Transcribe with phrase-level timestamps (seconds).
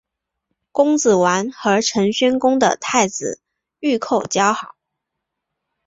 [0.71, 3.39] 公子完和陈宣公的太子
[3.81, 4.75] 御寇交好。